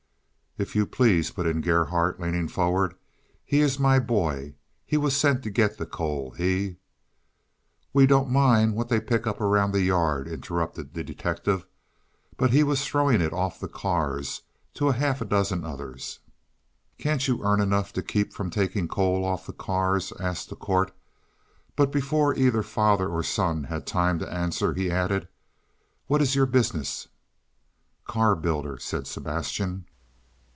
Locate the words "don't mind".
8.05-8.75